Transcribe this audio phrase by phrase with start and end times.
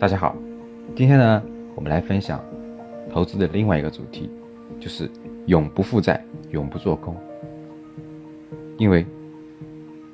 [0.00, 0.36] 大家好，
[0.94, 1.42] 今天呢，
[1.74, 2.40] 我们来分享
[3.10, 4.30] 投资的另外一个主题，
[4.78, 5.10] 就是
[5.46, 7.16] 永不负债，永不做空。
[8.76, 9.04] 因为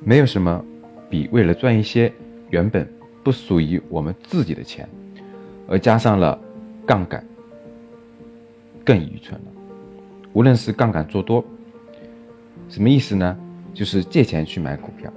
[0.03, 0.65] 没有什么
[1.11, 2.11] 比为了赚一些
[2.49, 2.89] 原本
[3.23, 4.89] 不属于我们自己的钱，
[5.69, 6.41] 而加上了
[6.87, 7.23] 杠杆
[8.87, 9.47] 更愚蠢了。
[10.33, 11.45] 无论是杠杆做多，
[12.71, 13.37] 什么意思呢？
[13.75, 15.13] 就是借钱去买股票，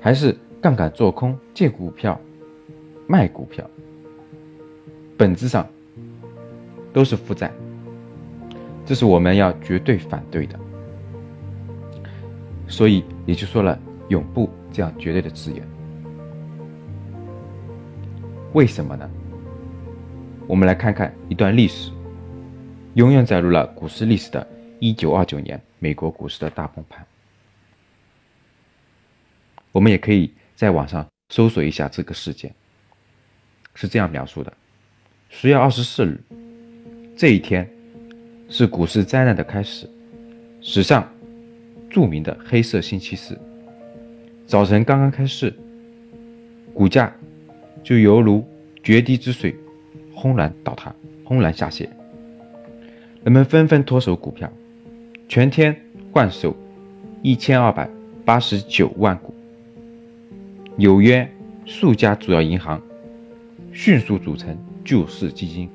[0.00, 2.20] 还是杠杆做空借股票？
[3.12, 3.68] 卖股票，
[5.18, 5.68] 本质上
[6.94, 7.52] 都是负债，
[8.86, 10.58] 这是我们要绝对反对的。
[12.66, 15.62] 所以也就说了“永不”这样绝对的字眼。
[18.54, 19.06] 为什么呢？
[20.46, 21.90] 我们来看看一段历史，
[22.94, 24.48] 永远载入了股市历史的
[24.80, 27.06] 1929年美国股市的大崩盘。
[29.70, 32.50] 我们也可以在网上搜索一下这个事件。
[33.74, 34.52] 是这样描述的：
[35.28, 36.20] 十月二十四日，
[37.16, 37.68] 这一天
[38.48, 39.88] 是股市灾难的开始，
[40.60, 41.10] 史上
[41.90, 43.38] 著名的黑色星期四。
[44.46, 45.54] 早晨刚刚开市，
[46.74, 47.14] 股价
[47.82, 48.46] 就犹如
[48.82, 49.54] 决堤之水，
[50.14, 51.88] 轰然倒塌，轰然下泻。
[53.24, 54.52] 人们纷纷脱手股票，
[55.28, 55.74] 全天
[56.12, 56.54] 换手
[57.22, 57.88] 一千二百
[58.24, 59.34] 八十九万股。
[60.76, 61.26] 纽约
[61.64, 62.82] 数家主要银行。
[63.72, 65.68] 迅速组成救市基金，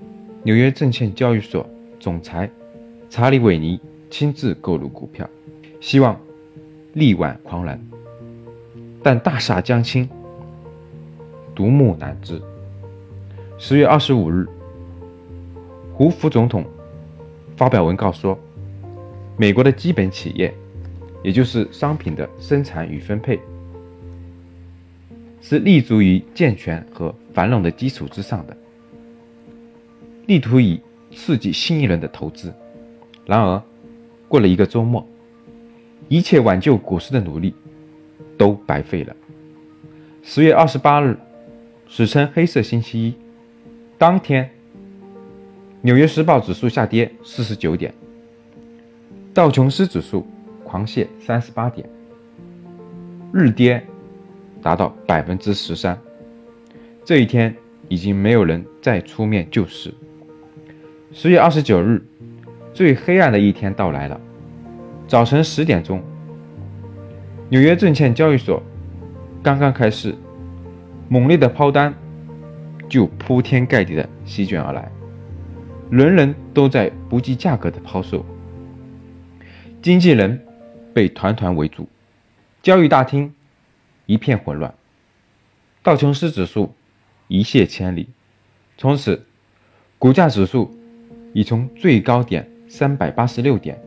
[0.44, 1.68] 纽约证券交易所
[2.00, 2.50] 总裁
[3.10, 5.28] 查理·韦尼亲自购入股票，
[5.82, 6.20] 希望
[6.94, 7.80] 力挽狂澜。
[9.02, 10.08] 但大厦将倾，
[11.56, 12.40] 独木难支。
[13.58, 14.48] 十月二十五日，
[15.94, 16.64] 胡副总统
[17.56, 18.38] 发表文告说，
[19.38, 20.54] 美国的基本企业，
[21.24, 23.40] 也就是商品的生产与分配。
[25.42, 28.58] 是立足于健全和繁荣的基础之上的，
[30.26, 32.52] 力图以刺激新一轮的投资。
[33.28, 33.62] 然而，
[34.28, 35.08] 过了一个周末，
[36.08, 37.54] 一切挽救股市的努力
[38.40, 39.16] 都白费了。
[40.24, 41.16] 十月二十八日，
[41.88, 43.14] 史称“黑色星期一”，
[44.00, 44.50] 当天，
[45.82, 47.94] 纽约时报指数下跌四十九点，
[49.36, 50.26] 道琼斯指数
[50.64, 51.88] 狂泻三十八点，
[53.32, 53.86] 日跌。
[54.64, 55.96] 达到百分之十三，
[57.08, 57.56] 这一天
[57.88, 59.94] 已经没有人再出面救市。
[61.14, 62.06] 十月二十九日，
[62.74, 64.20] 最黑暗的一天到来了。
[65.08, 66.04] 早晨十点钟，
[67.48, 68.62] 纽约证券交易所
[69.42, 70.14] 刚刚开市，
[71.08, 71.94] 猛烈的抛单
[72.90, 74.92] 就铺天盖地的席卷而来，
[75.90, 78.26] 人人都在不计价格的抛售，
[79.82, 80.46] 经纪人
[80.94, 81.88] 被团团围住，
[82.62, 83.34] 交易大厅。
[84.08, 84.74] 一片混乱，
[85.82, 86.74] 道琼斯指数
[87.28, 88.08] 一泻千里，
[88.78, 89.22] 从此
[90.00, 90.74] 股价指数
[91.34, 93.80] 已从最高点三百八十六点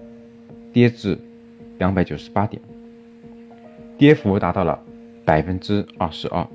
[0.72, 1.18] 跌至
[1.78, 2.60] 两百九十八点，
[3.96, 4.78] 跌幅达到了
[5.24, 6.46] 百分之二十二。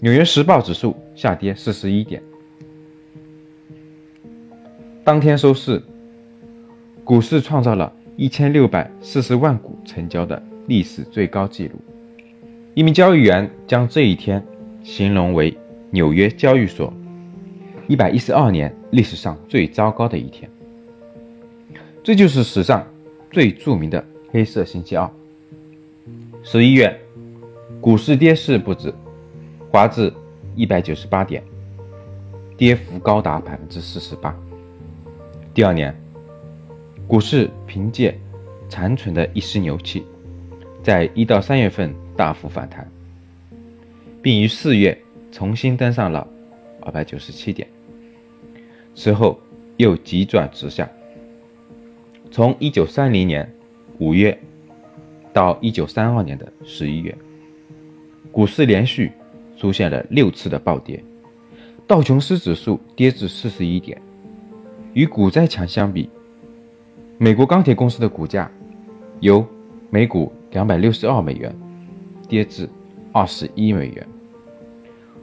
[0.00, 2.22] 纽约时报指数下跌四十一点，
[5.02, 5.82] 当天收市，
[7.04, 11.74] 股市创造了一千六百四十万股成交的历史最高纪录。
[12.74, 14.44] 一名交易员将这一天
[14.88, 15.54] 形容为
[15.90, 16.90] 纽约交易所
[17.88, 20.50] 一百一十二年历史上最糟糕的一天。
[22.02, 22.86] 这就是史上
[23.30, 25.08] 最著名的黑色星期二。
[26.42, 26.98] 十一月，
[27.82, 28.90] 股市跌势不止，
[29.70, 30.10] 滑至
[30.56, 31.44] 一百九十八点，
[32.56, 34.34] 跌幅高达百分之四十八。
[35.52, 35.94] 第二年，
[37.06, 38.18] 股市凭借
[38.70, 40.02] 残存的一丝牛气，
[40.82, 41.94] 在一到三月份。
[42.16, 42.84] 大幅反弹，
[44.22, 44.96] 并于四月
[45.30, 46.26] 重新登上了
[46.80, 47.68] 二百九十七点，
[48.94, 49.38] 随后
[49.76, 50.88] 又急转直下。
[52.30, 53.50] 从一九三零年
[53.98, 54.38] 五月
[55.32, 57.16] 到一九三二年的十一月，
[58.30, 59.12] 股市连续
[59.56, 61.02] 出现了六次的暴跌，
[61.86, 64.00] 道琼斯指数跌至四十一点。
[64.94, 66.10] 与股灾强相比，
[67.18, 68.50] 美国钢铁公司的股价
[69.20, 69.46] 由
[69.90, 71.54] 每股两百六十二美元。
[72.28, 72.68] 跌至
[73.10, 74.06] 二十一美元。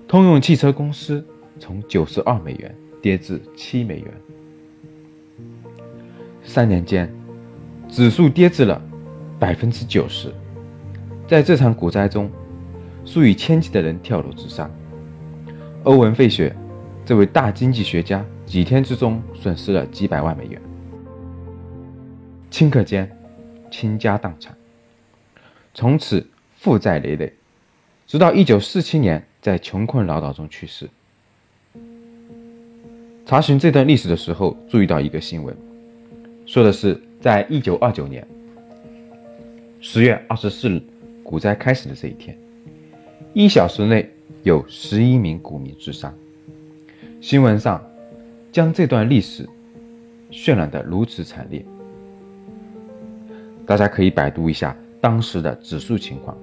[0.07, 1.25] 通用汽车公司
[1.60, 4.13] 从九十二美元跌至七美元。
[6.44, 7.12] 三年间，
[7.90, 8.81] 指数跌至了
[9.40, 10.34] 百分之九十。
[11.28, 12.30] 在这场股灾中，
[13.04, 14.69] 数以千计的人跳楼自杀。
[15.84, 16.56] 欧文·费雪
[17.04, 20.62] 这位大经济学家几天之中损失了几百万美元。
[22.52, 23.12] 顷刻间，
[23.72, 24.56] 倾家荡产，
[25.74, 26.28] 从此。
[26.57, 27.31] 负债累累，
[28.07, 30.89] 直到一九四七年在穷困潦倒中去世。
[33.27, 35.56] 查询这段历史的时候，注意到一个新闻，
[36.47, 38.27] 说的是在一九二九年
[39.80, 40.81] 十月二十四日
[41.24, 42.36] 股灾开始的这一天，
[43.36, 44.09] 一小时内
[44.42, 46.12] 有十一名股民自杀。
[47.21, 47.80] 新闻上
[48.51, 49.47] 将这段历史
[50.31, 51.63] 渲染得如此惨烈，
[53.63, 56.36] 大家可以百度一下当时的指数情况，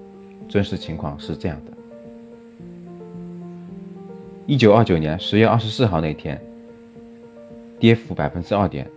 [0.48, 1.72] 真实情况是这样的：
[4.46, 6.40] 一九二九年十月二十四号那天。
[7.78, 8.88] 跌幅百分之二点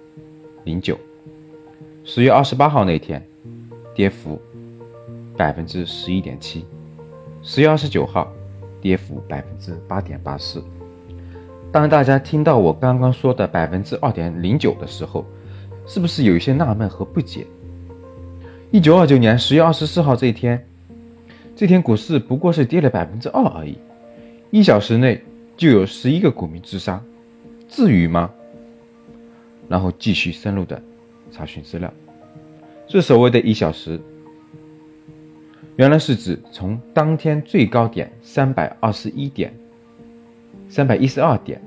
[0.64, 0.96] 零九，
[2.04, 3.20] 十月二十八号那天，
[3.96, 4.40] 跌幅
[5.36, 6.64] 百分之十一点七，
[7.42, 8.32] 十月二十九号，
[8.80, 10.64] 跌幅百分之八点八四。
[11.72, 15.26] 当大家听到我刚刚说的百分之二点零九的时候，
[15.88, 17.48] 是不是有一些纳闷和不解？
[18.70, 20.64] 一九二九年十月二十四号这一天，
[21.56, 23.80] 这天股市不过是跌了百分之二而已，
[24.52, 25.20] 一小时内
[25.58, 27.02] 就有十一个股民自杀，
[27.68, 28.32] 至于吗？
[29.68, 30.82] 然后继续深入的
[31.32, 31.92] 查询资料，
[32.88, 34.00] 这所谓的一小时，
[35.76, 39.52] 原来是指从当天最高点三百二十一点、
[40.70, 41.60] 三百一十二点，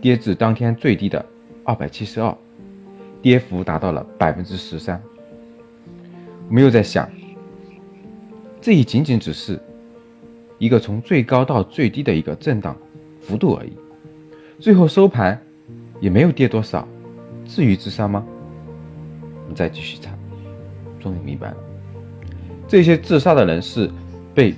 [0.00, 1.24] 跌至当天最低的
[1.64, 2.36] 二百七十二，
[3.20, 5.02] 跌幅达到了百分之十三。
[6.48, 7.10] 没有在想，
[8.60, 9.58] 这也仅仅只是
[10.58, 12.76] 一个从最高到最低的一个震荡
[13.26, 13.72] 幅度而已，
[14.60, 15.40] 最后收盘
[16.00, 16.86] 也没有跌多少。
[17.46, 18.24] 至于自杀吗？
[19.48, 20.10] 你再继续查，
[21.00, 21.56] 终于明白了，
[22.66, 23.90] 这些自杀的人是
[24.34, 24.54] 被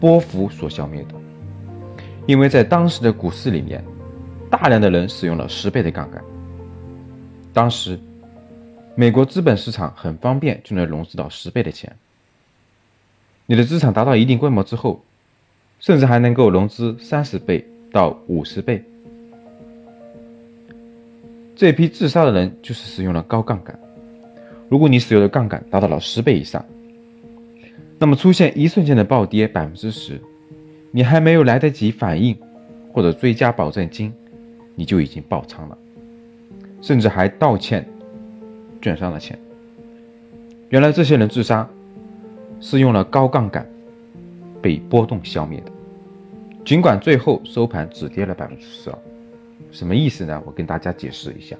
[0.00, 1.14] 波幅所消灭的，
[2.26, 3.84] 因为在当时的股市里面，
[4.50, 6.22] 大量的人使用了十倍的杠杆。
[7.52, 7.98] 当时，
[8.94, 11.94] 美国资本市场很方便就能融资到十倍的钱。
[13.46, 15.04] 你的资产达到一定规模之后，
[15.78, 17.64] 甚至还能够融资三十倍
[17.96, 18.84] 到五十倍。
[21.54, 23.78] 这批自杀的人就是使用了高杠杆。
[24.68, 26.62] 如果你使用的杠杆达到了十倍以上，
[27.98, 30.20] 那么出现一瞬间的暴跌百分之十，
[30.90, 32.36] 你还没有来得及反应
[32.92, 34.12] 或者追加保证金，
[34.74, 35.78] 你就已经爆仓了，
[36.82, 37.88] 甚至还道歉
[38.82, 39.38] 券商的钱。
[40.68, 41.66] 原来这些人自杀
[42.60, 43.66] 是用了高杠杆
[44.60, 45.72] 被波动消灭的，
[46.66, 48.98] 尽管最后收盘只跌了百分之十二。
[49.70, 50.42] 什么意思呢？
[50.44, 51.56] 我跟大家解释一下。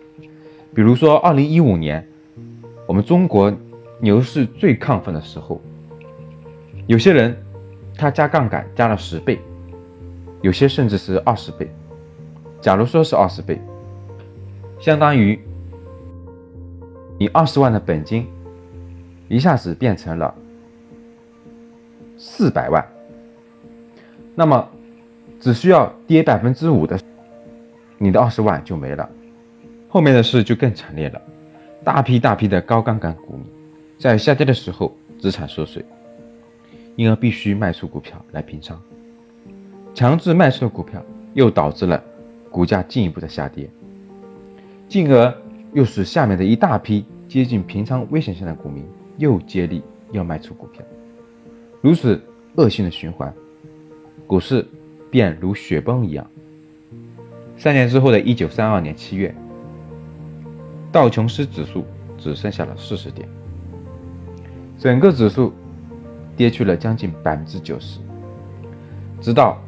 [0.75, 2.05] 比如说，二零一五年，
[2.88, 3.53] 我们中国
[4.00, 5.61] 牛市最亢奋的时候，
[6.88, 7.37] 有些人
[7.94, 9.38] 他加杠杆加了十倍，
[10.43, 11.70] 有些甚至是二十倍。
[12.61, 13.61] 假如说是二十倍，
[14.81, 15.41] 相当于
[17.17, 18.26] 你二十万的本金
[19.29, 20.35] 一下子变成了
[22.19, 22.85] 四百万，
[24.35, 24.69] 那么
[25.41, 26.99] 只需要跌百分之五的。
[27.99, 29.09] 你的二十万就没了，
[29.88, 31.23] 后面的事就更惨烈了。
[31.83, 33.47] 大批大批的高杠杆股民
[33.99, 35.83] 在下跌的时候资产缩水，
[36.94, 38.79] 因而必须卖出股票来平仓。
[39.94, 41.03] 强制卖出的股票
[41.33, 42.03] 又导致了
[42.50, 43.67] 股价进一步的下跌，
[44.91, 45.35] 进而
[45.73, 48.85] 又使下面的一大批接近平仓危险线的股民
[49.17, 49.82] 又接力
[50.12, 50.85] 要卖出股票。
[51.81, 52.21] 如此
[52.56, 53.32] 恶性的循环，
[54.27, 54.67] 股市
[55.17, 56.31] 便如雪崩一样。
[57.56, 59.35] 三年之后的一九三二年七月，
[60.93, 61.87] 道琼斯指数
[62.19, 63.27] 只剩下了四十点，
[64.79, 65.55] 整个指数
[66.37, 67.99] 跌去了将近百分之九十，
[69.19, 69.58] 直到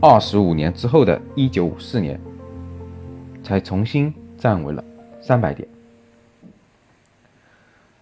[0.00, 2.18] 二十五年之后的一九五四年，
[3.42, 4.82] 才重新站稳了
[5.20, 5.68] 三百点。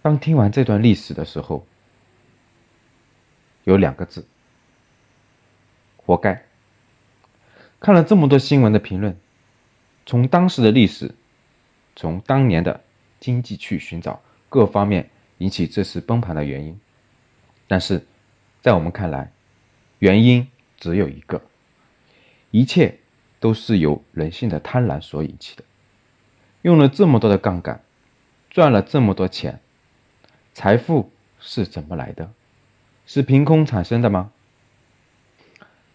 [0.01, 1.67] 当听完这段历史的时候，
[3.65, 4.25] 有两个字：
[5.97, 6.41] 活该。
[7.79, 9.17] 看了这么多新闻的评论。
[10.05, 11.15] 从当时的历史，
[11.95, 12.81] 从当年的
[13.19, 16.79] 经济去寻找各方面引起这次崩盘的原因，
[17.67, 18.05] 但是，
[18.61, 19.31] 在我们看来，
[19.99, 21.41] 原因只有一个，
[22.51, 22.99] 一切
[23.39, 25.63] 都是由人性的贪婪所引起的。
[26.61, 27.83] 用了这么多的杠杆，
[28.49, 29.59] 赚了这么多钱，
[30.53, 32.31] 财富是怎么来的？
[33.07, 34.31] 是凭空产生的吗？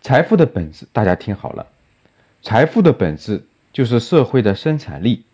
[0.01, 1.67] 财富的本质，大家听好了，
[2.43, 3.47] 财富的本质。
[3.73, 5.25] 就是社会的生产力，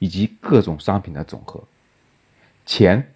[0.00, 1.62] 以及各种商品的总和。
[2.66, 3.14] 钱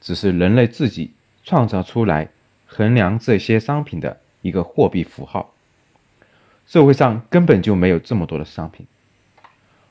[0.00, 1.12] 只是人类自己
[1.44, 2.30] 创造出来
[2.66, 5.52] 衡量这些商品的一个货币符号。
[6.66, 8.86] 社会上根本就没有这么多的商品，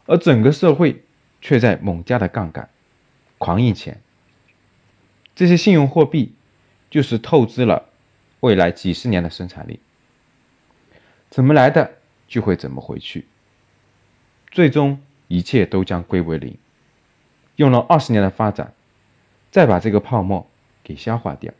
[0.07, 1.03] 而整个社会
[1.41, 2.69] 却在猛加的杠杆，
[3.37, 4.01] 狂印钱。
[5.35, 6.33] 这些信用货币
[6.89, 7.85] 就是透支了
[8.39, 9.79] 未来几十年的生产力。
[11.29, 11.91] 怎么来的
[12.27, 13.25] 就会怎么回去，
[14.51, 16.57] 最终一切都将归为零。
[17.55, 18.73] 用了二十年的发展，
[19.51, 20.47] 再把这个泡沫
[20.83, 21.53] 给消化掉，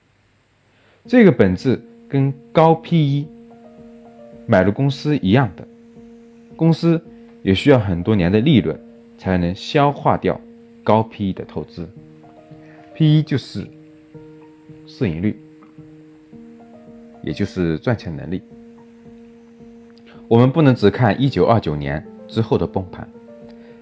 [1.06, 3.28] 这个本质跟高 PE
[4.48, 5.68] 买入公司一样的，
[6.56, 7.04] 公司
[7.44, 8.80] 也需要很多年的利润
[9.18, 10.40] 才能消化掉
[10.84, 11.88] 高 PE 的投资。
[12.96, 13.68] PE 就是
[14.88, 15.40] 市盈率，
[17.22, 18.42] 也就是赚钱能力。
[20.30, 23.10] 我们不能只看一九二九年之后的崩盘，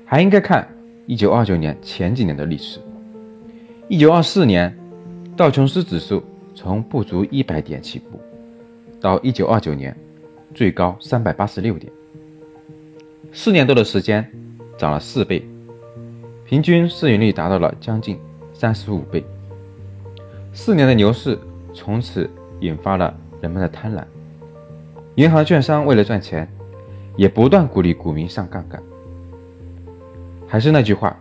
[0.05, 0.67] 还应该看。
[1.05, 2.81] 一九二九年前几年的历史，
[3.87, 4.77] 一九二四年，
[5.37, 6.21] 道琼斯指数
[6.53, 8.19] 从不足一百点起步，
[8.99, 9.95] 到一九二九年
[10.53, 11.89] 最高三百八十六点，
[13.31, 14.29] 四年多的时间
[14.77, 15.45] 涨了四倍，
[16.43, 18.19] 平均市盈率达到了将近
[18.53, 19.25] 三十五倍。
[20.51, 21.39] 四年的牛市
[21.73, 24.03] 从此引发了人们的贪婪，
[25.17, 26.47] 银行、券商为了赚钱，
[27.15, 28.79] 也不断鼓励股民上杠杆。
[30.47, 31.17] 还是那句话，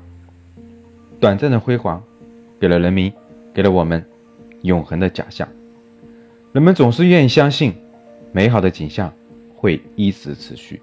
[1.19, 2.03] 短暂的辉煌，
[2.61, 3.11] 给了人民，
[3.55, 4.05] 给了我们
[4.61, 5.49] 永恒的假象。
[6.53, 7.73] 人们总是愿意相信，
[8.33, 9.11] 美好的景象
[9.55, 10.83] 会一直持续。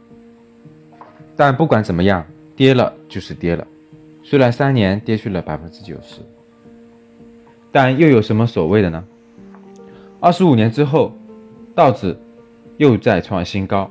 [1.35, 3.67] 但不管怎么样，跌了就是跌了。
[4.23, 6.19] 虽然三年跌去了百分之九十，
[7.71, 9.03] 但又有什么所谓的呢？
[10.19, 11.13] 二十五年之后，
[11.75, 12.17] 道指
[12.83, 13.89] 又再创新高。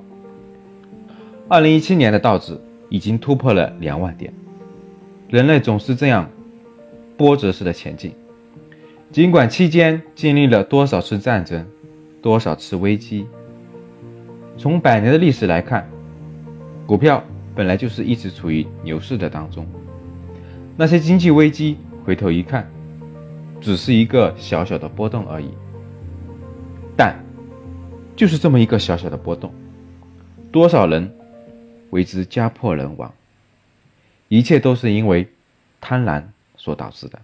[1.49, 4.34] 二零一七年的道指已经突破了两万点。
[5.30, 6.28] 人类总是这样
[7.16, 8.12] 波折式的前进，
[9.11, 11.66] 尽管期间经历了多少次战争，
[12.20, 13.26] 多少次危机。
[14.58, 15.88] 从百年的历史来看，
[16.87, 19.66] 股票本来就是一直处于牛市的当中。
[20.76, 22.70] 那些经济危机，回头一看，
[23.58, 25.49] 只是一个小小的波动而已。
[26.94, 27.16] 但
[28.14, 29.52] 就是这么一个小小的波动，
[30.50, 31.12] 多少人
[31.90, 33.12] 为之家破人亡。
[34.28, 35.28] 一切都是因为
[35.81, 36.25] 贪婪
[36.57, 37.19] 所导致的。